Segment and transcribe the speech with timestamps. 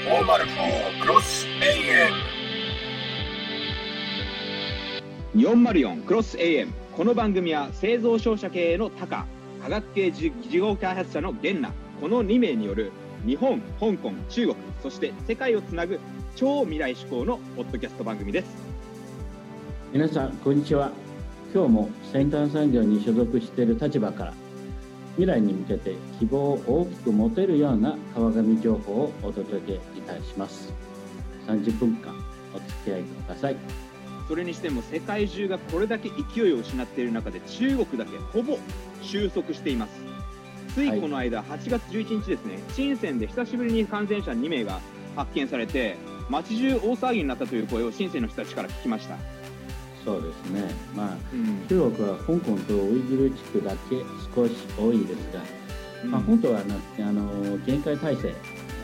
[0.00, 2.12] 404クロス AM
[5.34, 9.26] 404クロス AM この番組は製造商社経営のタカ
[9.62, 12.92] 科学系事業開発者のゲンナこの2名による
[13.26, 16.00] 日本香港中国そして世界をつなぐ
[16.34, 18.48] 超未来志向のポッドキャスト番組です。
[19.92, 20.92] 皆さんこんにちは。
[21.52, 24.34] 今日も先端産業に所属している立場から
[25.20, 30.72] 未来に向けて希望を大きく持てるような川上情報をお届けいたします。
[31.46, 32.14] 30分間
[32.54, 33.56] お付き合いください。
[34.26, 38.56] それにしても世界中がこれだけ勢いを失っている中で中国だけほぼ
[39.02, 39.92] 収束しています。
[40.74, 44.80] ついこの間、8月11日ですね深センで久しぶりに感染者2名が
[45.16, 45.96] 発見されて
[46.30, 49.16] 街中大騒ぎになったという声を深センの人たちから聞きました
[50.10, 50.74] そうですね。
[50.96, 51.66] まあ、うん。
[51.68, 54.02] 中国は香港とウイグル地区だけ
[54.34, 55.40] 少し多いですが、
[56.04, 58.34] まあ、本当はなあの限界体制、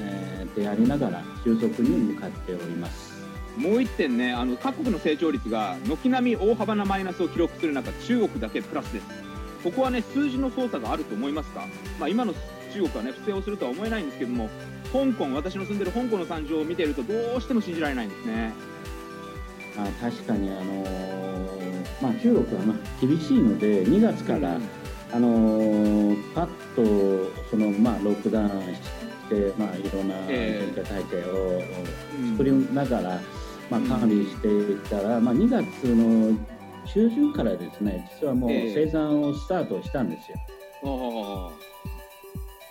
[0.00, 3.14] えーでありながら収束に向かっております。
[3.58, 9.06] もう一点ね、あの各国の成長率が軒並み大幅なマイナスを記録する中、中国だけプラスです。
[9.62, 11.66] ここはね、数字の操作があると思いますか、
[11.98, 12.32] まあ、今の
[12.72, 14.48] 中国はね、不正をするとは思えないんですけども、
[14.92, 18.52] 香港、私の住んでる香港の惨状を見ていると、どうしても信じられないんですね。
[19.76, 24.58] まあ、確かにあのーまあ、中国はまあ厳しいので2月から、
[25.12, 28.80] あのーパッとその、まあ、ロックダウンし
[29.28, 31.62] て、まあ、いろんなえ限界体制を
[32.20, 33.20] うん作りながら、
[33.70, 36.36] まあ、管理していったら、まあ、2月の
[36.86, 40.38] 中旬からですね実はもうええ生産をスタートしたんですよ。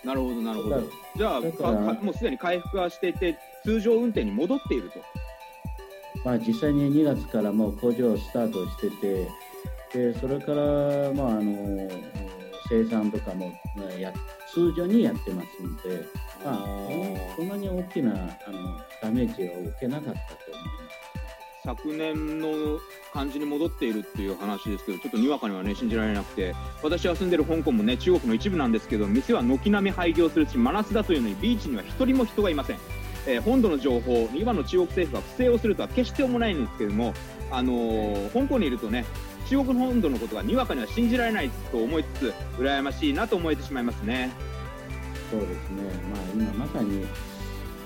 [0.04, 0.86] なるほど、なるほだど。
[1.16, 5.00] じゃあもうすでに回復はしていて、通常運転に戻っていると。
[6.24, 9.28] まあ、実際に2月からもう工場をスタートしてて
[9.92, 11.88] でそれから、まあ、あの
[12.68, 14.12] 生産とかもまあや
[14.52, 16.04] 通常にやってますので、
[16.44, 16.64] まあ、
[17.36, 20.86] そんなに大きなあのダメージを受けなかったと思います。
[21.66, 22.78] 昨年の
[23.12, 32.78] 感じに戻っているっていう話ですけど、ちょっとにわかにはね、信じられなくて、私は住んでる香港もね、中国の一部なんですけど、店は軒並み廃業するし、真夏だというのに、ビーチには一人も人がいません。
[33.26, 37.14] えー本土の情報、今の中国政府が不正をするとは決して思わないんですけども、
[37.50, 39.04] あのー香港にいるとね、
[39.48, 44.30] 中国本土のことがにわかには信じられないと思いつつ、羨ましいなと思えてしまいますね。
[45.30, 47.04] そうですね、まあ、今まさに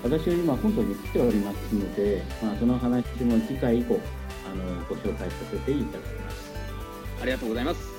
[0.03, 3.99] 私は今本土に来ておりますので、まあ、その話も次回以降
[4.51, 6.51] あのご紹介させていただきます。
[7.21, 7.90] ありがとうございます。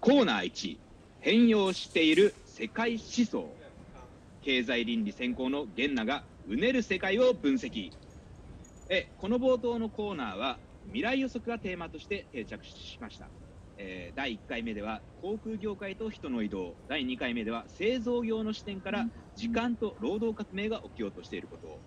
[0.00, 0.78] コーナー1
[1.18, 3.52] 変容している世界思想。
[4.42, 7.90] 経済倫理専攻のゲンナがうねる世界を分析。
[8.88, 10.56] えこの冒頭のコーナーは
[10.86, 13.26] 未来予測がテーマとして定着しました、
[13.78, 16.74] えー第1回目では航空業界と人の移動。
[16.88, 19.06] 第2回目では製造業の視点から
[19.36, 21.68] 時間と労働革命が起きようとしていること。
[21.68, 21.78] を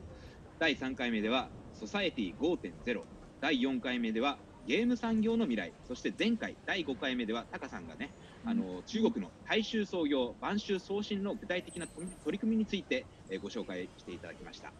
[0.60, 3.02] 第3回目ではソサエティ5.0
[3.42, 5.74] 第4回目ではゲーム産業の未来。
[5.88, 8.12] そして前回第5回目ではタカさんがね
[8.46, 14.72] あの中国の大衆創業晩秋送信の具体的な取り組みについて、えーご紹介していただきました。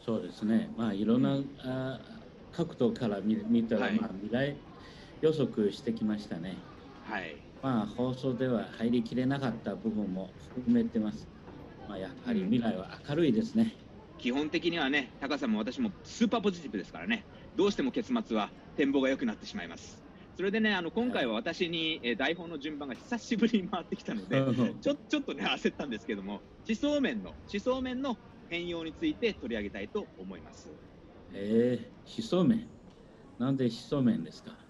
[0.00, 2.00] そうですね、まあ、いろんな、あ
[2.52, 4.00] 角度から見見たら、はい。
[4.00, 4.56] まあ、未来
[5.20, 6.56] 予測してきましたね。
[7.04, 11.26] はいまあ、放送では入りきれなかった部分も含めてます。
[11.88, 13.74] まあ、やはり未来は明るいですね。
[14.18, 17.24] 基本的にはねタカさんも私もスーパーポジティブですからね
[17.56, 20.02] どうしても結末は展望が良くなってしまいます
[20.36, 24.44] それでねあの今回は私に、えー台本の順番が久しぶりに回ってきたので
[24.80, 28.16] ちょちょっとね焦ったんですけども思想面の思想面の
[28.48, 30.68] 変容について取り上げたいと思います、
[31.32, 32.66] えー、思想面。
[33.38, 34.67] なんで思想面ですか、うん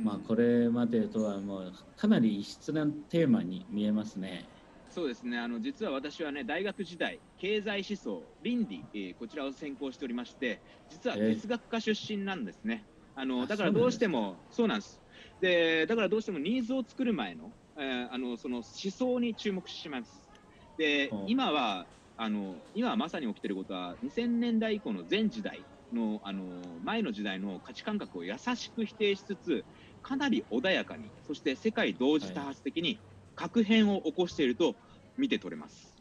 [0.00, 4.52] まあ、これまでとはもうかなり異質なテーマに見えますね。
[4.88, 5.38] そうですね。
[5.38, 15.02] あの実は私はね大学時代経済思想倫理、えーこちらを専攻しておりまして実は哲学科出身なんですね、あのあだからどうしてもそうなんです。
[15.40, 20.30] でだからどうしてもニーズを作る前の,、えーあのその思想に注目します。
[20.76, 21.16] でう。
[21.16, 29.66] ん今はあの今まさに起きていることは2000年代以降の全時代のあの前の時代の価値感覚を優しく否定しつつ
[30.02, 33.02] かなり穏やかにそして世界同時多発的に
[33.34, 34.78] 核変を起こしていると
[35.16, 35.98] 見て取れます。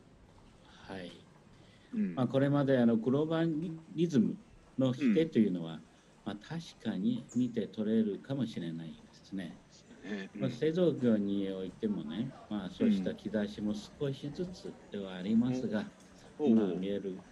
[0.63, 1.27] はい。
[1.91, 2.15] うん。
[2.15, 4.39] まあ、これまであのグローバリズム
[4.77, 5.83] の否定というのは、
[6.25, 9.61] まあ、確かに見て取れるかもしれないですね。
[10.03, 10.29] ね。
[10.39, 15.93] まあ、製造業においてもね、まあ、そうした兆しも少しずつではありますが、
[16.37, 17.23] お今お見える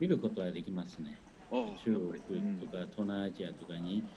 [0.00, 1.24] 見ることはできますね。
[1.50, 4.14] あ中国とか東南アジアとかにうんうん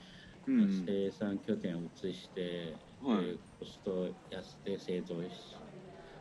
[0.68, 3.30] 生産拠点を移して、はい。
[3.30, 5.60] えーコスト安で製造し、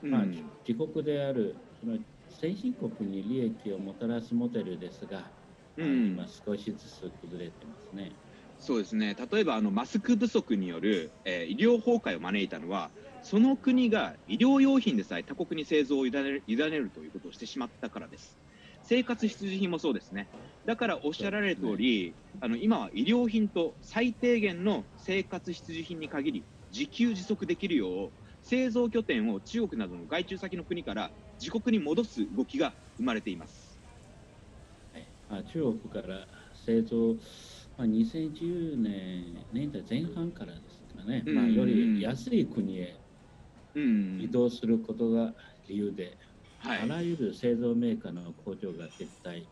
[0.02, 0.26] うんまあ、
[0.68, 5.34] 自国であるその先進国に利益をもたらすモデルですが、
[5.78, 6.16] うん。
[6.16, 8.20] 今少しずつ崩れてますね。
[8.60, 9.16] そうですね。
[9.16, 18.40] 例えばあのマスク不足による、えー医療崩壊を招いたのはその国が医療用品でさえ他国に製造を委ねる委ねるということをしてしまったからです
[18.88, 20.32] 生活必需品もそうですね。
[20.66, 33.82] だからおっしゃられる通り、あの今は医療品と最低限の生活必需品に限り自給自足できるよう製造拠点を中国などの外注先の国から自国に戻す動きが生まれています。
[34.92, 35.16] はい。
[35.28, 37.16] まあ、中国から製造、
[37.76, 41.36] まあ、2010年年代前半からですかね、うん。
[41.36, 43.02] まあ、より安い国へ
[43.74, 44.18] うん。
[44.18, 45.36] 移動することが
[45.68, 46.20] 理由で、
[46.68, 49.50] はいあらゆる製造メーカーの工場が撤退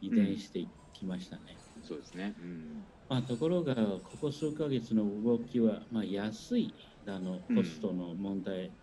[0.00, 1.62] 移転していきましたね。
[1.82, 6.76] そうですね、うんまあ、ところがここ数ヶ月の動きは、まあ、安い
[7.06, 8.76] あのコストの問題、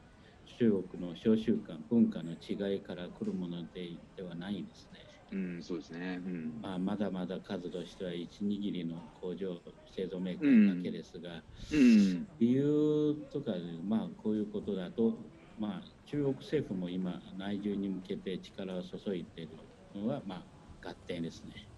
[0.58, 5.00] 中国の商習慣文化の違いから来るものでではないですね。
[5.32, 6.22] うん、そうですね。
[6.24, 6.64] うん。
[6.64, 12.28] まあ、まだまだ数としては一握りの工場製造メーカーだけですが、うん。
[12.40, 15.18] 理由とかで、まあ、こういうことだと、
[15.58, 19.58] まあ、中国政府も今内需に向けて力を注いでいる
[19.96, 20.48] のは、ま
[20.84, 21.72] あ、合点ですね。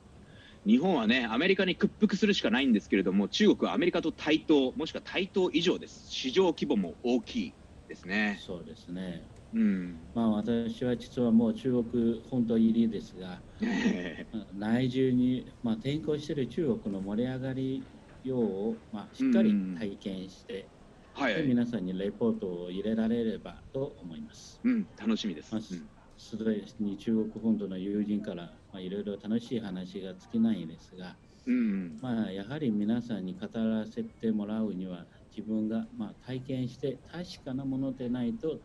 [0.66, 6.08] 日本はね、アメリカに屈服するしかないんですけれども、中国はアメリカと対等、もしくは対等以上です。
[6.10, 8.46] 市場規模も大きいですね。
[8.46, 9.32] そうですね。
[9.54, 10.16] うん。
[10.16, 13.46] まあ、私は実はもう中国本土入りですが、
[14.54, 17.90] 内需に、まあ、転向している中国の盛り上がり
[18.24, 20.75] ようを、まあ、しっかり体験して、
[21.16, 24.60] はい、で皆さんにレポートを入れられればと思います。
[24.64, 25.54] うん、楽しみです。
[25.54, 25.62] まあ
[26.18, 31.16] すでに中国本土の友人から、まあ、いろいろ楽しい話が尽きないですが、
[31.46, 38.60] うん、まあ、やはり皆さんに語らせてもらうには自分が、まあ、体験して確かなものでないと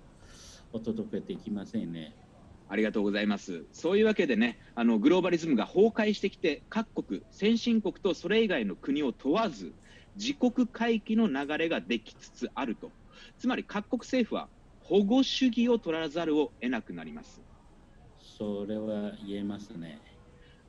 [0.73, 2.15] お届けできませんね。
[2.69, 3.65] ありがとうございます。
[3.73, 9.75] そういうわけでね、あのグローバリズムが崩壊してきて、各国、先進国とそれ以外の国を問わず、
[10.15, 12.93] 自国回帰の流れができつつあると。
[13.39, 17.43] つまり各国政府は保護主義を取らざるを得なくなります。
[18.19, 20.03] それは言えますね。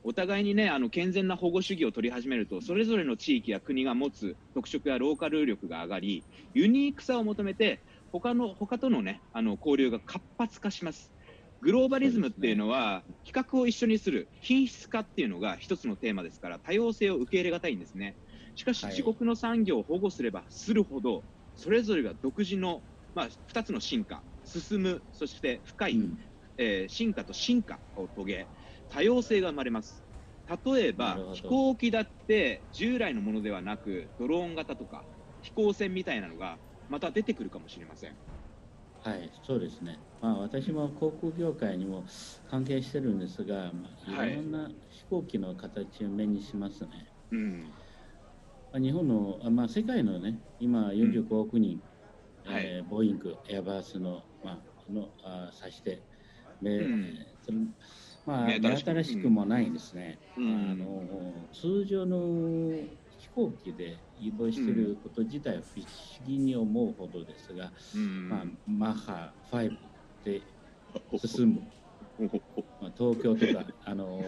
[0.04, 11.12] お互いにね、あの健全な保護主義を取り始めると、それぞれの地域や国が持つ特色やローカル力が上がり、ユニークさを求めて、他の他とのね、あの交流が活発化します。
[11.60, 18.18] グローバリズムっていうのは、規格を一緒にする品質化っていうのが一つのテーマですから、多様性を受け入れがたいんですね。
[18.54, 18.96] しかし、はい。
[18.96, 22.84] 自国の産業を保護すればするほど、それぞれが独自の、
[23.14, 26.32] まあ、2つの進化、進む、そして深い、うん。
[26.58, 28.50] えー進化と進化を遂げ
[28.88, 30.04] 多様性が生まれます。
[30.66, 35.06] 例えば飛行機だって従来のものではなくドローン型とか
[35.40, 38.18] 飛行船みたいなのがまた出てくるかもしれません。
[39.00, 40.06] はい、そうですね。
[40.20, 42.06] まあ、私も航空業界にも
[42.44, 47.12] 関係してるんですが、まあ、はいいろんな飛行機の形を目にしますね。
[47.30, 47.76] うん。
[47.78, 47.81] まあ、
[48.80, 51.82] 日本の、あまあ、世界のね、今45億人、
[52.44, 56.06] はいえーボーイング、エアバースの、まあ、のあ指して、
[56.60, 57.14] でうん。
[58.24, 59.28] まあ、新しく。
[59.30, 60.20] もないですね。
[60.36, 60.70] うん。
[60.70, 62.18] あの通常の
[63.10, 65.86] 飛行機で移動していること自体は不思
[66.20, 68.28] 議に思うほどですが、うん。
[68.28, 69.76] まあ、マッハ5
[70.24, 70.46] で
[71.16, 71.81] 進む、まあ、
[72.28, 74.20] 東京とか、あの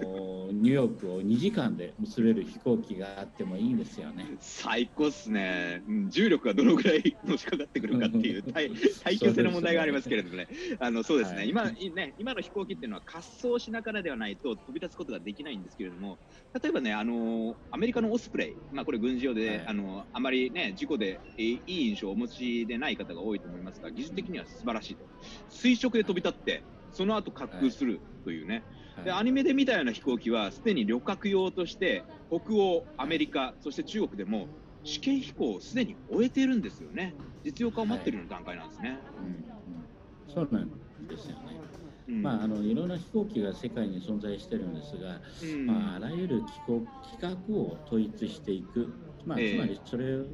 [0.51, 4.27] ーニューヨークを2時間で結べる飛行機があってもいいんですよね。
[4.41, 8.71] 最高っすね、うん重力がどのぐらいのしかかってくるかっていう耐
[9.03, 10.49] 耐久性の問題がありますけれどもね、
[10.79, 11.49] あのそうですね、はい。
[11.49, 13.25] 今いね今の飛行機っていうのは滑
[13.55, 16.19] 走しながらではないと飛び立つことができないんですけれども、
[16.61, 19.65] 例えばね、あのアメリカのオスプレイ、まあ、これ軍事用で、はい。
[19.69, 25.05] あのあまりね事故でえいい印象をお持ちでない方が多いと思いますが、技術的には素晴らしいと、
[25.49, 26.63] 垂直で飛び立って、
[26.95, 28.67] その後滑空するというね。
[29.05, 34.51] ではいアニメで見たような飛行機はすでに旅客用として北欧、アメリカ、そして中国でも
[34.83, 37.19] 試験飛行をすでに終えているんですよね。
[37.45, 39.05] 実用化を待っているような段階なんですね。
[39.19, 39.27] うん
[39.67, 39.89] うん
[40.27, 41.63] そうなんですよね。
[42.07, 48.97] うんまあ、あのいろんな飛行機が世界に存在してるんですが、うんまあ、あらゆる機構規格を統一していく、
[49.27, 50.27] まあ、ええつまりそれを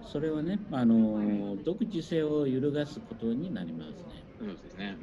[0.00, 4.26] それはね、あの独自性を揺るがすことになりますね。
[4.38, 5.00] そうですね。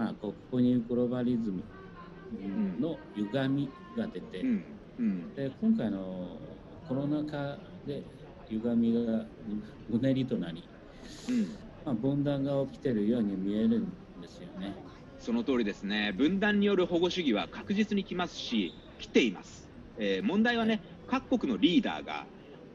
[0.00, 1.62] まあ、ここにグローバリズム
[2.80, 4.64] の歪みが出て、うん
[4.98, 6.38] うんで今回の
[6.88, 8.02] コロナ禍で
[8.48, 9.26] 歪みが
[9.90, 10.66] うねりとなり、
[11.28, 11.42] うん
[11.84, 13.92] まあ、分断が起きてるように見えるん
[14.22, 14.74] ですよね。
[15.18, 16.14] その通りですね。
[16.16, 19.68] 分断による保護主義は確実に来ますし、来ています。
[19.98, 22.24] えー問題はね、各国のリーダーが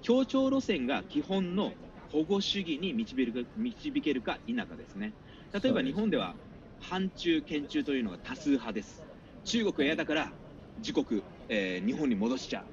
[0.04, 1.74] 協調路線が基本の
[2.12, 5.14] 保護主義に導ける導けるか否かですね。
[5.52, 6.36] 例えば日本では
[6.78, 9.06] 反中、堅中というのが多数派です。
[9.44, 10.38] 中国が嫌だから
[10.78, 12.68] 自国、えー日本に戻しちゃう。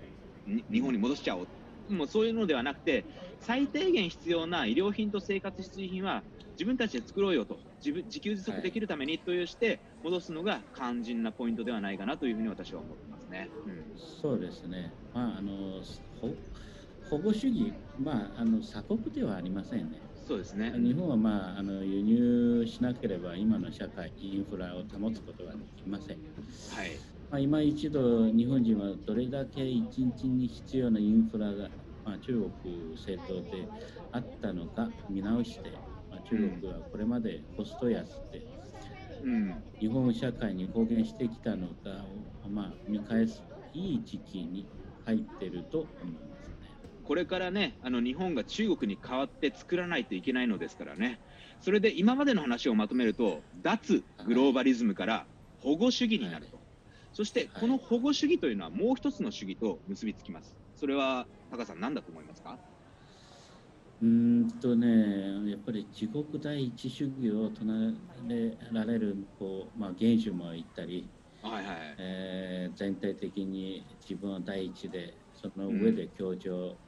[0.72, 1.48] 日本に戻しちゃおう。
[1.88, 3.06] もうそういうのではなくて、
[3.38, 6.24] 最低限必要な医療品と生活必需品は
[6.58, 13.52] 自分たちで作ろうよと、自分自給自足できるためにというして戻すのが肝心なポイントではないかなというふうに私は思ってますね。
[13.64, 14.98] うんそうですね。
[15.12, 16.38] まあ、あのほ
[17.00, 20.11] 保護主義、まあ、あの鎖国ではありませんね。
[20.32, 20.72] そうですね。
[20.78, 26.22] 日本は、まあ、あの輸入しなければ今の社会、インフラを保つことができません。
[26.66, 27.06] はい。
[27.30, 31.70] まあ、今一度、日本人はどれだけ一日に必要なインフラが、
[32.04, 33.70] まあ、中国政党で
[34.10, 38.48] あったのか見直して、まあ、中国はこれまでコスト安で
[39.20, 39.68] うん。
[39.80, 44.70] 日本社会に貢献してきたのかを、まあ、見返すいい時期に
[45.00, 46.31] 入っていると思いますね。
[47.02, 51.20] これからね、あの日本が中国に代わって作らないといけないのですからね。
[51.60, 55.28] それで今までの話をまとめると、脱グローバリズムから
[55.58, 56.62] 保護主義になると。
[57.12, 60.56] そして、この保護主義というのはもう一つの主義と結びつきます。
[60.74, 62.60] それは、タカさん、何だと思いますか？
[64.00, 67.94] うーんとね、やっぱり自国第一主義を唱
[68.30, 71.96] えられるこう、まあ、元首も言ったり、はいはい。
[71.98, 76.80] えー全体的に自分は第一で、その上で協調、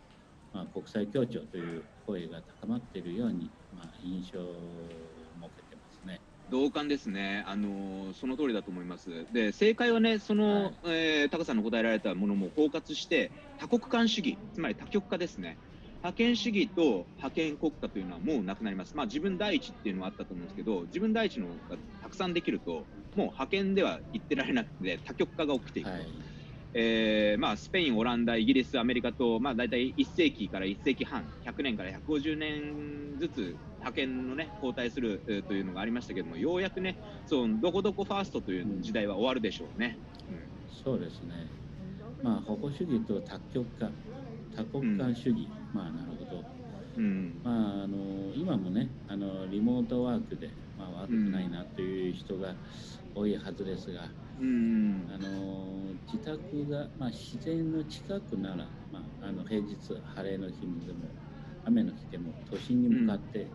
[0.54, 6.20] まあ、国際協調という声が高まっているように、まあ、印象を持けてますね。
[6.48, 9.26] 同感ですね、あのーその通りだと思います。
[9.32, 15.58] で、正解はね、その、はいえータカさんの答えられたものも包括して、多国間主義、つまり多極化ですね。
[16.02, 18.94] 覇権主義と覇権国家というのはもうなくなります。
[18.94, 25.92] まあ自分第一っていうのはあったと思うんですけど、自分第一のがたくさんできると、もう覇権では言ってられなくて、多極化が起きていくと。
[25.92, 26.06] はい、
[26.76, 40.00] えーまあ、スペイン、オランダ、イギリス、アメリカと、まあ、大体1世紀から1世紀半、100年から150年ずつ派遣の、ね、交代するえーというのがありましたけども、ようやくね、そうどこどこファーストという時代は終わるでしょうね。
[40.68, 41.46] そうですね。
[42.22, 43.90] まあ、保護主義と多極化、
[44.56, 46.42] 多国間主義、まあ、なるほど。
[46.96, 52.54] うんうんまあ、あの今もねあのリモートワークで、まあ、悪くないなという人が
[53.14, 61.14] 多いはずですが、うんあの自宅が、まあ、自然の近くなら、まあ、あの平日晴れの日でも
[61.62, 63.52] 雨の日でも都心に向かって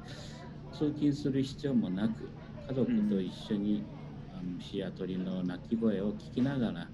[0.72, 2.34] 通勤する必要もなく
[2.68, 3.88] 家族と一緒に、
[4.32, 6.92] あの虫や鳥の鳴き声を聞きながら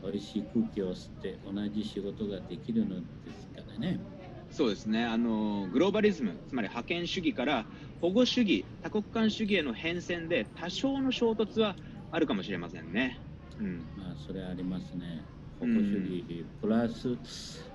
[0.00, 4.04] 美味しい空気を吸って同じ仕事ができるのですからね。
[4.50, 5.04] そうですね。
[5.04, 7.68] あのグローバリズム、つまり覇権主義から
[8.00, 11.76] 保護主義、多国間主義への変遷で多少の衝突は
[12.10, 13.24] あるかもしれませんね。
[13.58, 15.28] うんまあ、それありますね。
[15.58, 17.18] 保護主義、プラス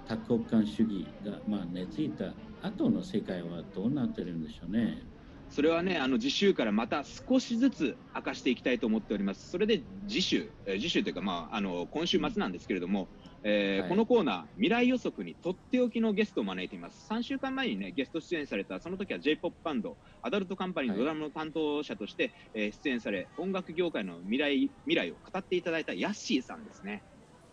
[0.06, 5.10] 多国間主義が、まあ、根付いた後の世界はどうなってるんでしょうね。
[5.54, 9.52] それはね、あの次週からまた少しずつ明かしていきたいと思っております。
[9.52, 13.08] それで次週、えー次週というか、まあ、あの今週末なんですけれども、
[13.44, 17.08] えーはいこのコーナー、未来予測にとっておきのゲストを招いています。
[17.08, 27.04] 3週間前にね、ゲスト出演された、その時は J-POP バンド、アダルトカンパニーのドラムの担当者として、えー出演され、音楽業界の未来未来を語っていただいたヤッシーさんですね。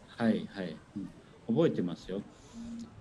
[0.07, 1.11] はいはい、うん
[1.49, 2.23] 覚えてますよ。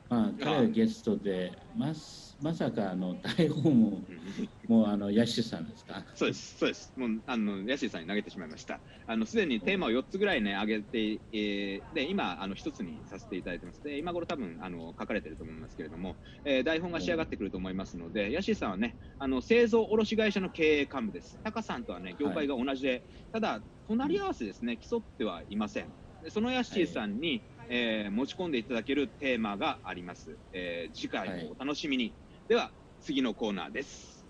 [0.10, 1.94] まあ、彼はゲストで、ま
[2.42, 4.08] まさかあの台本も、
[4.68, 6.04] もうあの、ヤッシュさんですか？
[6.16, 6.94] そうです、そうです。
[6.98, 8.82] もう、あの、ヤシーさんに投げてしまいました。
[9.06, 13.84] あの、すでにテーマを4つぐらいね、上げて、えーで、今、あの、1つにさせていただいてます。
[13.84, 21.40] で、今頃多分、あの、書かれてると思いますけれども、えー台本が仕上がってくると思いますので、ヤシーさんはね、あの、製造卸会社の経営幹部です。
[21.44, 25.94] タカさんとはね、業界が同じで、ただ、隣り合わせですね、競ってはいません。
[26.22, 30.36] でそのヤッシーさんに、えー持ち込んでいただけるテーマがあります。
[30.54, 32.12] えー次回もお楽しみに。
[32.48, 32.72] では、
[33.02, 34.26] 次のコーナーです。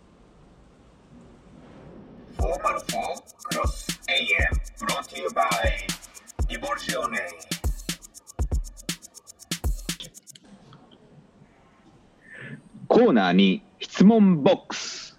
[2.38, 2.46] 404
[3.52, 5.44] Cross AM brought to you by
[6.50, 7.18] Evoluzione.
[12.88, 15.18] コーナーに質問ボックス。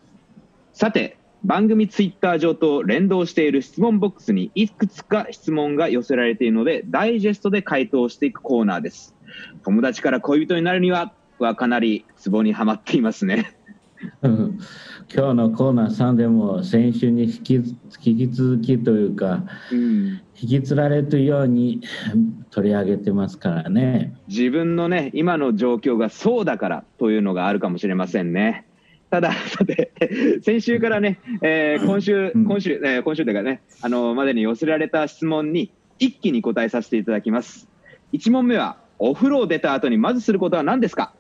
[0.73, 9.15] さて、番組ツイッター上と連動している質問ボックスにいくつか質問が寄せられているので、ダイジェストで回答していくコーナーです。
[9.65, 13.55] 友達から恋人になるには、はかなりツボにはまっていますね。
[14.23, 14.59] うん
[15.15, 17.65] 今日のコーナー3でも先週に引き引
[18.17, 21.81] き続きというか、うん、引きつられるように
[22.51, 24.15] 取り上げてますからね。
[24.29, 28.67] 自分のね、今の状況がそうだからというのがあるかもしれませんね。
[29.11, 29.93] ただ、さて、
[30.43, 37.69] 先週からね、えー今週、うん今週、えー今週というかね、あのまでに寄せられた質問に一気に答えさせていただきます。
[38.13, 41.13] 1問目は、お風呂を出た後にまずすることは何ですか？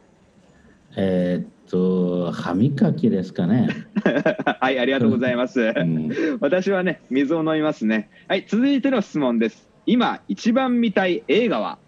[0.96, 3.68] えーっと、歯磨きですかね。
[4.60, 5.60] はい、ありがとうございます。
[5.60, 8.08] うん、私はね、水を飲みますね。
[8.28, 9.68] はい、続いての質問です。
[9.86, 11.78] 今、一番見たい映画は？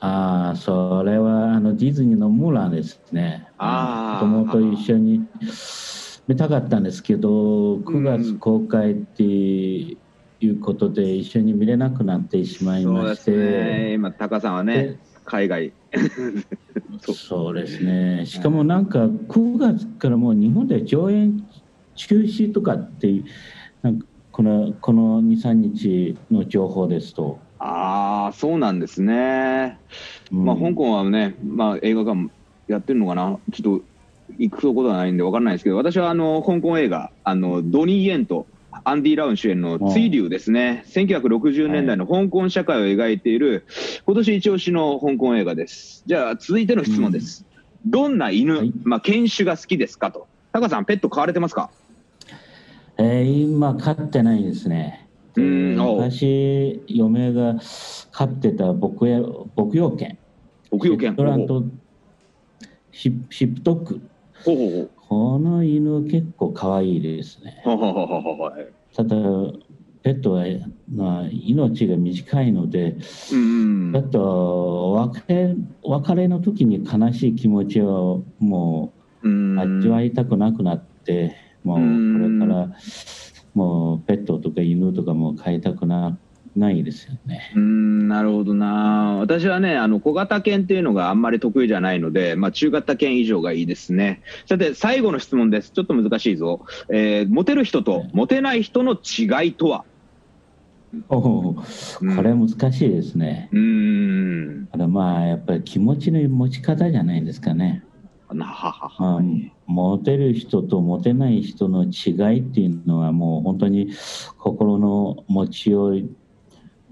[0.00, 3.48] ああ、それはあのディズニーのムーランですね。
[3.58, 5.26] あー子供と一緒に
[6.28, 9.96] 見たかったんですけど、9月公開ってい
[10.42, 13.32] うことで一緒に見れなくなってしまいまして。
[13.32, 13.92] ですね。
[13.94, 15.72] 今、タカさんはねで、海外。
[17.00, 18.24] そうそうですね。
[18.24, 21.44] しかもなんか9月からもう日本で上演
[21.94, 23.24] 中止とかっていう
[23.82, 27.40] なんかこのこの2、3日の情報ですと。
[27.58, 29.78] ああ、そうなんですね。
[30.32, 32.30] うんまあ、香港はね、まあ、映画館
[32.68, 33.84] やってるのかな、ちょっと
[34.38, 38.46] 行くことはないんで分からないですけど、私はあの香港映画、あのドニー・イエンと
[38.84, 43.64] アンディ・ラウン主演の追龍ですね、1960年代の香港社会を描いている、
[44.06, 46.04] 今年一押しの香港映画です。
[46.06, 47.44] じゃあ、続いての質問です。
[47.86, 50.26] どんな犬、はいまあ、犬種が好きですかと。
[50.52, 51.70] タカさん、ペット飼われてますか？
[52.98, 55.07] えー今飼ってないですね。
[55.36, 57.56] 昔嫁が
[58.10, 59.22] 飼ってた牧羊
[59.56, 60.18] 牧羊犬。
[60.70, 61.16] 牧羊犬。
[61.16, 61.64] トランド
[62.92, 64.00] シップシップドッグ。
[64.44, 67.60] ほうほうほうこの犬結構可愛いですね。
[67.64, 69.16] ほうほうほうただ
[70.02, 70.44] ペットは、
[70.92, 72.96] まあ、命が短いので。
[73.32, 78.92] うんちょっと別れ別れの時に悲しい気持ちをも
[79.22, 82.76] う味わいたくなくなって、もうこうんれから
[83.58, 86.16] もうペットとか犬とかも飼いたくな
[86.56, 87.52] ないですよね。
[87.56, 89.16] うーんなるほどな。
[89.18, 94.22] 私はねあの小型犬っていうのがあんまり得意じゃないので、まあ、中型犬以上がいいですね。
[94.46, 95.72] さて最後の質問です。
[95.72, 99.84] ちょっと難しいぞ、えーモテる人とモテない人の違いとは？
[101.08, 101.62] おおこ
[102.22, 103.48] れ難しいですね。
[103.52, 104.68] うーん。
[104.70, 107.82] これまあやっぱり気持ちの持ち方じゃないですかね。
[108.34, 109.22] なははまあは、
[109.66, 113.90] モテる人とモテない人の違いっていうのはもう本当に
[114.36, 116.10] 心の持ちよい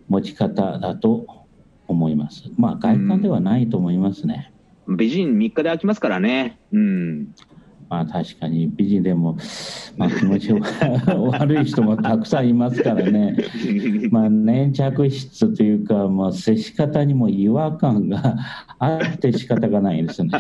[0.09, 1.27] 持ち方だと
[1.89, 2.51] 思います。
[2.57, 4.53] まあ外観ではないと思いますね。
[4.89, 6.59] 美人3日で飽きますからね。
[6.73, 7.35] うん
[7.89, 9.39] まあ確かに美人でも、
[9.97, 13.37] まあ、気持ち悪い人もたくさんいますからね。
[14.11, 18.37] まあ粘着質というか、まあ、接し方にも違和感が
[18.79, 20.31] あって仕方がないですね。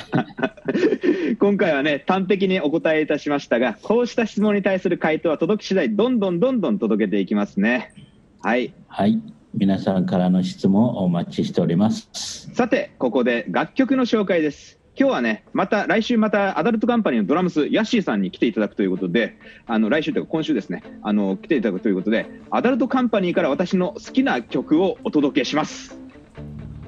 [1.38, 7.92] 今回はね端的にお答えいたしましたがこうした質問に対する回答は届き次第どんどんどんどん届けていきますね
[8.42, 9.20] はいはい。
[9.58, 12.50] 皆さんからの質問をお待ちしております。
[12.52, 14.75] さて、ここで楽曲の紹介です。
[14.98, 25.98] 今日はね、また来週またアダルトカンパニーのドラムス、ヤッシーさんに来ていただくということで、あの来週というか今週ですね、あの来ていただくということで、アダルトカンパニーから私の好きな曲をお届けします。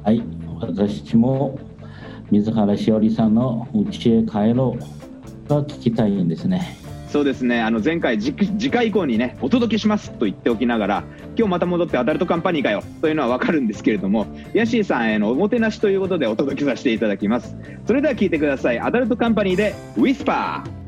[0.04, 0.22] はい。
[0.58, 1.60] 私も
[2.30, 4.80] 水原しおりさんの「うちへ帰ろう」
[5.50, 6.87] が聞きたいんですね。
[7.08, 11.04] そうですね、あの前回次、回以降にね、お届けしますと言っておきながら、
[11.36, 17.56] 今日また戻ってアダルトカンパニーかよというのはわかるんですけれども、ヤシーさんへのおもてなしということでお届けさせていただきます。
[17.86, 18.78] それでは聞いてください。
[18.78, 20.78] アダルトカンパニーで、ウィスパー。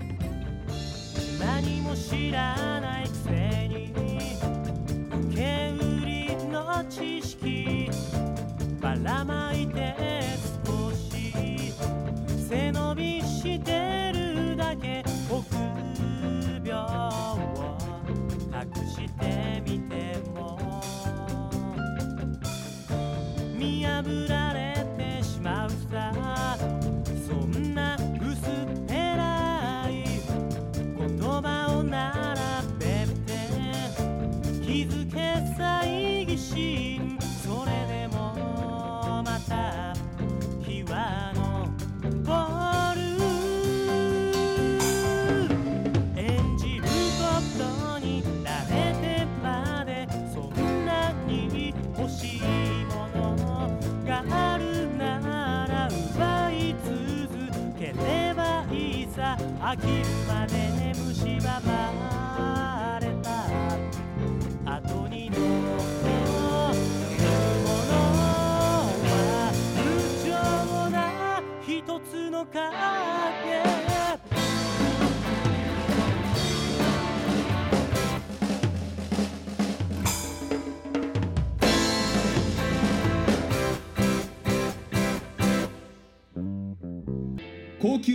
[36.40, 36.99] 心。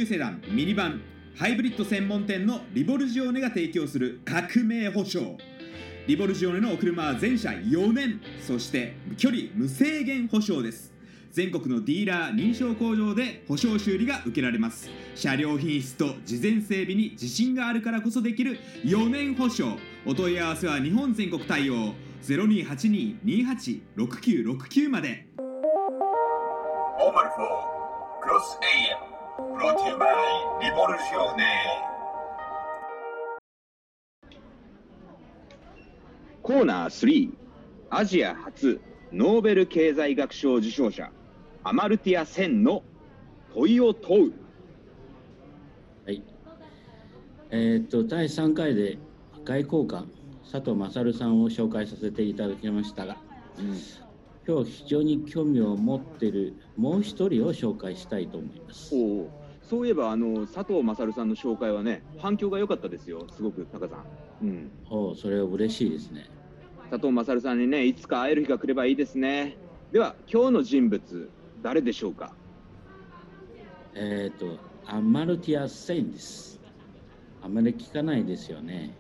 [0.05, 1.01] セダンミニバン
[1.37, 5.37] ハイブリッド専門店のリボルジオネが提供する革命保証。
[6.07, 10.93] リボルジオネのお車は全車4年そして距離無制限保証です。
[11.33, 14.89] 全国のディーラー認証工場で保証修理が受けられます。
[15.15, 19.77] 車両品質と事前整備に自信があるからこそできる4年保証。
[20.05, 21.95] お問い合わせは日本全国対応。
[22.23, 25.27] 0282286969まで。
[26.97, 27.03] 504
[28.23, 31.43] Cross AM Rivoluzione
[36.41, 36.87] コーナー
[37.29, 37.33] 3
[37.89, 38.79] アジア初
[39.11, 41.11] ノーベル経済学賞受賞者
[41.65, 42.81] アマルティア・センの
[43.53, 44.33] 問いを問う
[46.05, 46.23] はい。
[47.49, 48.97] えーっと、第3回で
[49.43, 50.09] 外交官、
[50.49, 53.17] 佐藤勝さんを紹介させていただきましたが、
[54.47, 58.95] 今日非常に興味を持っているもう一人を紹介したいと思います。
[58.95, 59.29] おう
[59.63, 64.05] そういえばあの佐藤勝さんの紹介はね反響が良かったですよすごくタカさん、
[64.43, 66.29] うん、おうそれは嬉しいですね。
[66.91, 69.57] 佐藤勝さんにねいつか会える日が来ればいいですね
[69.91, 71.29] では今日の人物
[71.63, 72.35] 誰でしょうか？
[73.95, 76.59] えーっと、アマルティア・センです。
[77.41, 78.93] あまり聞かないですよね。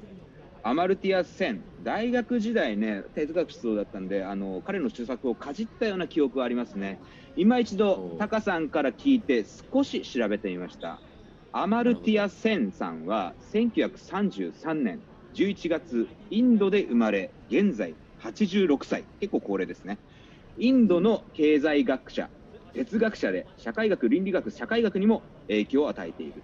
[0.67, 6.99] アマルティア・セン大学時代ね哲学思想だったんであの彼の著作をかじったような記憶はありますね。
[7.35, 10.99] 今一度タカさんから聞いて少し調べてみました。
[11.51, 15.01] アマルティア・センさんは1933年
[15.35, 19.03] 11月インドで生まれ現在86歳。
[19.19, 19.99] 結構高齢ですね。
[20.57, 22.27] インドの経済学者
[22.73, 26.41] 哲学者で社会学倫理学社会学にも影響を与えている。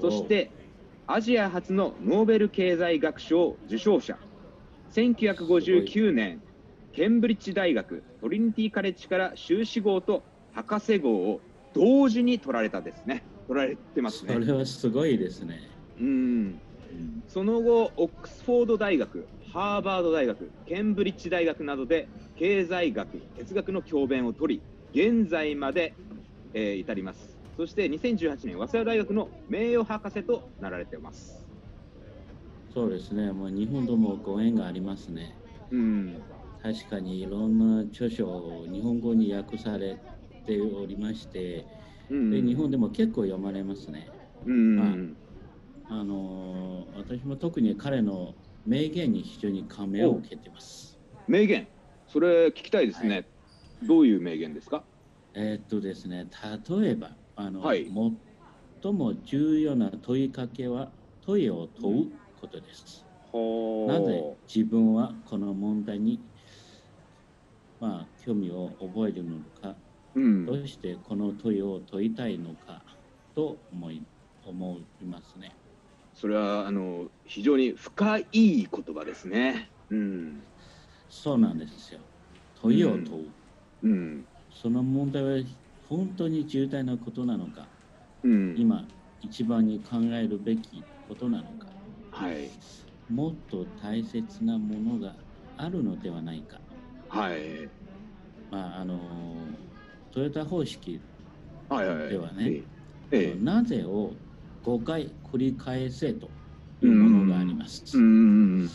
[0.00, 0.52] そして
[1.10, 4.18] アジア初のノーベル経済学賞受賞者。
[4.92, 6.42] 1959年
[6.92, 11.40] ケンブリッジ大学トリニティカレッジから修士号と博士号を
[11.74, 13.22] 同時に取られたですね。
[13.46, 15.70] 取られてますそねれはすごいですね。
[15.98, 17.22] うんうん。
[17.26, 24.60] その後オックスフォード大学ハーバード大学ケンブリッジ大学などで経済学哲学の教鞭を取
[24.92, 25.94] り現在まで、
[26.52, 31.44] えー至りますそして2018年早稲田大学の名誉博士となられています
[32.72, 33.32] そうですね。
[33.32, 35.34] もう日本ともご縁がありますね。
[35.72, 36.22] うん
[36.62, 39.98] 確かにいろんな著書を日本語に訳され
[40.46, 41.66] ておりまして、
[42.10, 44.08] うんで日本でも結構読まれますね。
[44.46, 44.94] うんま
[45.88, 48.34] あのー私も特に彼の
[48.66, 51.00] 名言に非常に感銘を受けてます。
[51.26, 51.66] 名言？
[52.06, 53.26] それ聞きたいですね、
[53.82, 54.84] どういう名言ですか？
[55.34, 56.28] えーっとですね、
[56.80, 57.86] 例えば、あの、はい
[58.80, 60.92] 最も重要な問いかけは
[61.24, 63.04] 問いを問うことです。
[63.32, 66.20] なぜ自分はこの問題に、
[67.80, 69.76] まあ、興味を覚えるのか、
[70.14, 72.82] うんどうしてこの問いを問いたいのか
[73.34, 74.02] と思い
[74.44, 75.56] 思いますね。
[76.14, 80.42] それはあの非常に深い言葉ですねうん
[81.08, 82.00] そうなんですよ。
[82.60, 83.26] 問いを問
[83.82, 83.88] う。
[83.88, 85.30] うんその問題は
[85.88, 87.70] 本当に重大なことなのか、
[88.22, 88.54] うん。
[88.56, 88.88] 今
[89.20, 91.66] 一番に考えるべきことなのか、
[92.10, 92.50] はい。
[93.08, 95.16] もっと大切なものが
[95.56, 96.60] あるのではないか。
[97.08, 97.70] はい。
[98.50, 99.58] まああの
[100.10, 101.02] トヨタ方式
[101.68, 102.08] はいはい。
[102.10, 102.64] ではね
[103.10, 103.34] ええ。
[103.36, 104.16] なぜを
[104.62, 106.32] 5回繰り返せと
[106.82, 107.96] いうものがあります。
[107.96, 108.68] うん。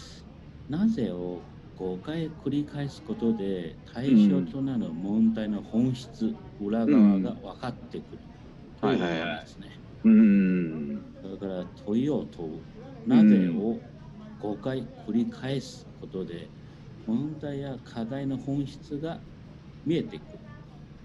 [0.68, 8.20] なぜを5回繰り返すことで対象となる問題の本質、裏側が分かってくる
[8.80, 9.80] ということですね。
[10.04, 12.50] うんだから問いを問う。
[13.06, 13.80] なぜを
[14.42, 16.48] 5回繰り返すことで
[17.06, 19.20] 問題や課題の本質が
[19.86, 20.40] 見えてくる。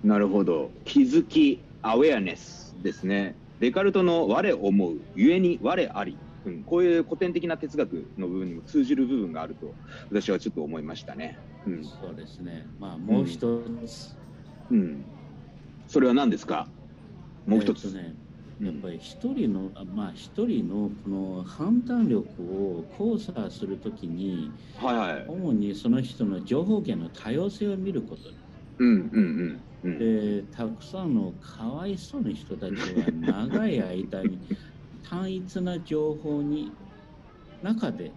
[0.04, 9.74] なるほど気づきアウェアネスですねデカルトの我思う故に我あり、うん、こういう古典的な哲学の部分にも通じる部分があると
[10.10, 11.38] 私はちょっと思いましたね。
[11.66, 12.66] うん、そうですね。
[12.78, 13.38] まあもう一
[13.86, 14.16] つ。
[14.70, 15.04] うん、
[15.86, 16.68] それは何ですか？
[17.46, 18.14] もう一つ、えーとね、
[18.60, 25.24] やっぱり一人の、あまあ一人のこの判断力を交差するときに、はいはい。
[25.28, 28.22] 主にその人の情報源の多様性を見ること。
[28.80, 29.98] うんうんうんうん。
[29.98, 32.76] で、たくさんのかわいそうな人たちは
[33.12, 34.40] 長い間に
[35.02, 36.76] 単一な情報に
[37.62, 38.14] 中で、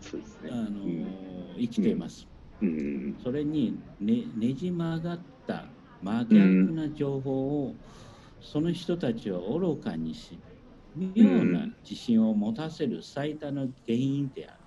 [0.00, 0.50] そうですね。
[0.52, 1.56] あのうん。
[1.60, 2.26] 生きています。
[2.60, 3.16] うん。
[3.22, 7.76] それにねねじ曲がった真逆な情報を、
[8.40, 10.42] その人たちは愚かにし
[10.94, 14.60] 妙な自信を持たせる最大の原因である。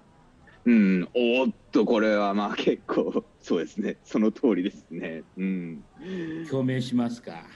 [0.65, 3.99] うん、おーっとこれはまあ結構そうですね。
[4.04, 5.26] その通りですね。
[5.36, 5.84] うん。
[6.49, 7.47] 共鳴しますか？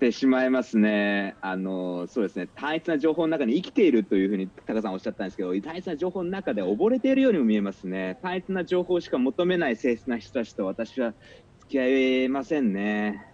[0.00, 1.36] ってしまいますね。
[1.42, 8.18] あのそうですね単一な情報の中に生きているというふうに高さんおっしゃったんですけど単一な情報の中で溺れているようにも見えますね。
[8.22, 11.12] 単一な情報しか求めない性質な人たちと私は
[11.58, 11.84] 付き合
[12.24, 13.26] えませんね。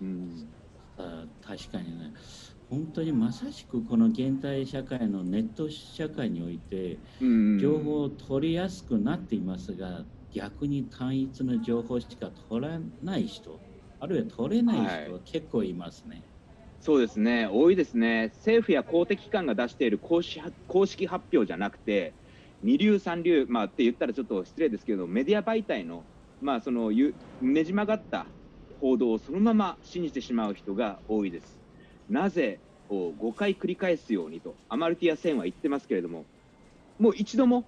[0.00, 0.48] うん、
[0.96, 2.14] あ確かにね
[2.70, 13.65] 本当にまさしくこの現代社会のネット社会においてうん、情報を取りやすくなっていますが逆に単一の情報しか取らない人
[14.00, 16.22] あるいは取れない人は結構いますね。
[16.80, 22.14] そうですね、多いですね、政府や公的機関が出している公式公式発表じゃなくて、
[22.62, 26.04] 二流、三流、まあ、って言ったらちょっと失礼ですけど、メディア媒体の,、
[26.40, 28.26] まあそのゆねじ曲がった
[28.80, 31.58] 報道をそのまま信じてしまう人が多いです。
[32.08, 36.24] なぜを5回繰り返すようにと、アマルティア・センは言ってますけれども、
[36.98, 37.64] もう一度も、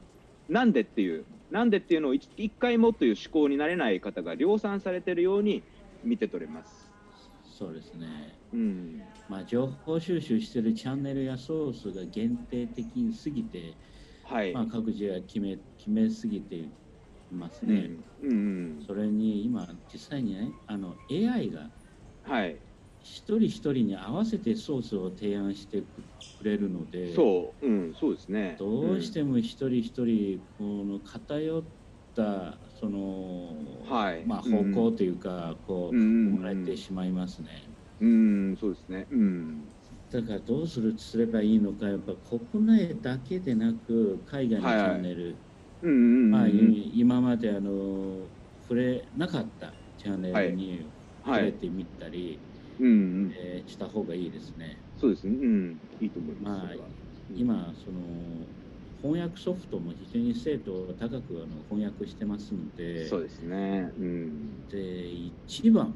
[0.48, 5.62] なんでっていう、なんでっていうのを一一回もという思考になれない方が量産されているように
[6.02, 6.94] 見て取れます。
[7.42, 8.40] そうですね。
[8.52, 13.78] うんまあ、情報収集しているチャンネルやソースが限定的すぎて、
[14.22, 16.74] はい、まあ、各自は決め決めすぎてい
[17.30, 17.96] ますね。
[18.20, 18.34] うんうんう
[18.84, 21.72] んそれに今実際にねあの AI が
[22.22, 22.62] はい、
[23.00, 28.58] 一人一人に合わせてソースを提案してくれるのでそう、うん、そうですね。
[28.58, 31.72] どうしても一人一人この偏っ
[32.14, 32.98] たその、
[33.82, 34.24] はい。
[34.24, 34.54] まあ、うん。
[34.54, 37.74] 方向というか、こうもらえてしまいますね。
[38.00, 39.06] うん、うん、そうですね。
[39.10, 39.68] うん、
[40.10, 44.90] だからどうするすればいいのかやっぱ国内だけでなく海外のチはいはい。
[44.96, 45.44] ャンネル、
[46.30, 48.30] まあ、今まであの
[48.62, 52.46] 触れなかったチャンネルにはい、触れてみたり、
[52.78, 54.84] うん、うん、えーした方がいいですね。
[54.96, 55.34] そうですね。
[55.40, 56.50] うん、いいと思います。
[56.50, 56.74] まあ
[57.28, 58.48] 今その
[59.02, 63.92] 翻訳ソフトも非常に精度が高くあの翻訳してますのでそうですね。
[63.96, 65.94] うん、で一番、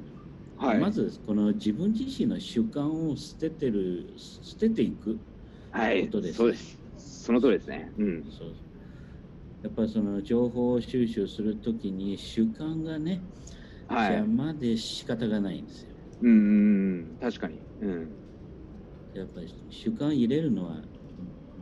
[0.56, 5.18] はい、まずこの自分自身の習慣を捨ててる捨てていく
[5.70, 6.78] はいことですねそうです。
[7.24, 7.92] その通りですね。
[7.98, 8.54] うん、そう
[9.62, 13.22] やっぱりその情報収集するときに習慣がね、
[13.86, 15.94] はい、邪魔で仕方がないんですよ。
[16.22, 17.62] うん、うん、うん確かに。
[17.80, 18.16] うん、
[19.14, 20.82] やっぱり習慣入れるのは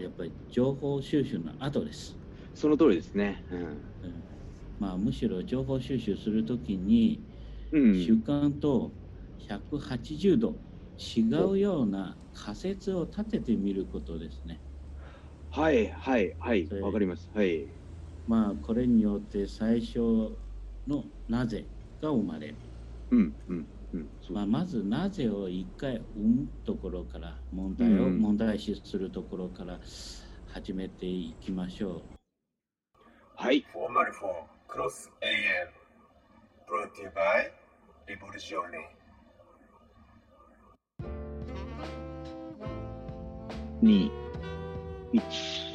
[0.03, 2.19] やっぱり情報収集の後です。
[2.55, 3.45] その通りですね。
[3.51, 3.83] うん
[4.79, 7.21] まあ、むしろ情報収集するときに
[7.73, 8.95] うん、うん、習慣と
[9.39, 10.61] 180度
[11.17, 14.63] 違うような仮説を立ててみることですね。
[15.51, 17.31] はい、はい、はい、はいわかります。
[17.35, 17.67] はい、
[18.27, 19.99] まあこれによって最初
[20.87, 21.69] のなぜ
[22.01, 22.59] が生まれる。
[23.11, 23.69] うん、うん、
[24.31, 29.81] まあ、まずなぜを一回生むところから問題をうん問題視するところから
[30.53, 32.03] 始めていきましょう。
[33.35, 35.81] はい、Formal Form Cross AM
[36.69, 37.51] Brought to you by
[38.07, 39.01] Rivoluzione
[43.83, 44.13] 二、
[45.13, 45.71] 一。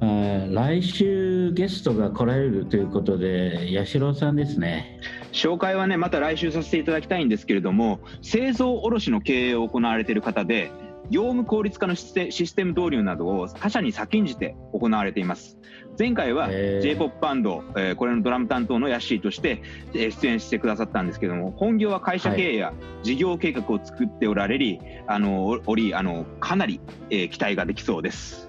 [0.00, 4.98] あー来週ゲストが来られるということで八代さんですね。
[5.32, 10.70] 紹介はねまた来週させていただきたいんですけれども製造卸の経営を行われている方で
[11.10, 15.58] 業務効率化のシステシステム導入などを他社に先んじて行われています
[15.98, 28.48] 前回は j p o p バンド、えーこれのドラム担当のヤッシーとしてえー出演してくださったんですけども本業は会社経営や事業計画を作っておられり、あのおおりあのかなり、えー期待ができそうです。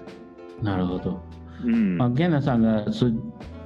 [0.62, 1.22] なるほど。
[1.64, 2.92] うんまあ、ゲンナさんが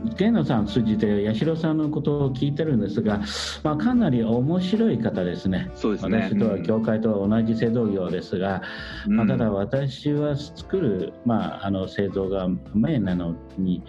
[0.07, 3.21] すゲンナさん通じて八代さんのことを聞いてるんですが、
[3.63, 5.71] まあ、かなり面白い方ですね。
[5.75, 8.63] そうですね私とは業界とは同じ製造業ですが、
[9.07, 13.83] うんまあ、ただ私は作る、まあ、あの製造がメインなのに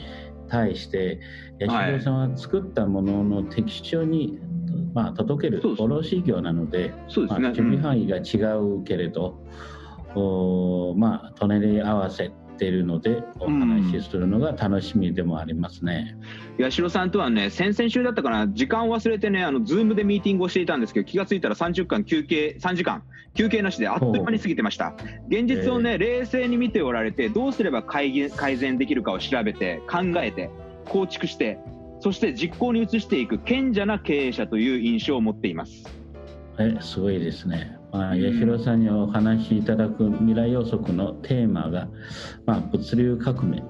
[0.50, 1.20] 対して
[1.60, 4.40] 八代さんは作ったものの適所に、
[4.94, 7.54] まあ、届ける卸業なのでまあ、そうですね。
[7.54, 9.40] 準備範囲が違うけれど、
[10.16, 16.16] おまあ、隣り合わせているのでお話しするのが楽しみでもありますね。
[16.60, 24.94] 八代さんとはね、先々週だったかな、時間を忘れてね、あの、ズームでミーティングをしていたんですけど、気がついたら30間休憩、3時間、休憩なしであっという間に過ぎてました。
[25.30, 30.50] 現実をね、冷静に見ておられて、どうすれば改善改善できるかを調べて、考えて、
[30.86, 31.60] 構築して、
[32.02, 35.86] そして実行に移していく賢者な経営者という印象を持っています。
[36.60, 37.79] えすごいですね。
[37.92, 41.88] まあ、うん八代さんにお話しいただく未来予測のテーマが、
[42.46, 43.64] まあ、物流革命。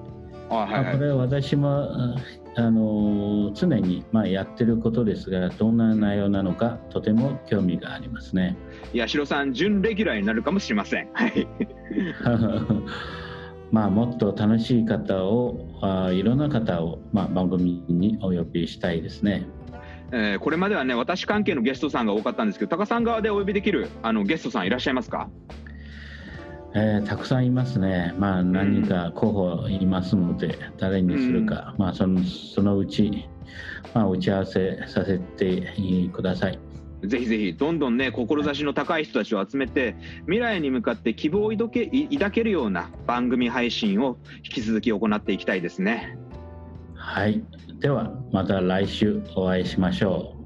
[0.50, 2.16] あはいはいまあこれは私もあ
[2.56, 8.56] あの常に、まあ、やってることですがどんな内容なのかとても興味がありますね。
[8.94, 11.08] 八代さん、準レギュラーになるかもしれません。
[11.12, 11.46] はい。
[13.70, 19.46] まあ、もっと楽しい方をあいろんな方を、まあ、番組にお呼びしたいですね。
[20.12, 25.28] えーこれまではね私関係のゲストさんが多かったんですけど高さん側でお呼びできるあのゲストさんいらっしゃいますか？
[26.74, 33.28] えーたくさんいますね、まあ、何人か候補いますので、誰にするか、まあ、そのそのうち、
[33.92, 35.72] まあ、打ち合わせさせて
[36.12, 36.58] ください。
[37.02, 39.96] ぜひぜひどんどんね志の高い人たちを集めて
[40.26, 46.18] 未来に向かって希望を抱けい抱けるような番組配信を引き続き行っていきたいですね。
[46.94, 47.42] はい、
[47.80, 50.39] ではまた来週お会いしましょう。